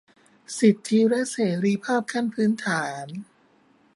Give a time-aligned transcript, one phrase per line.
[0.59, 3.05] สิทธิและเสรีภาพขั้นพื้นฐาน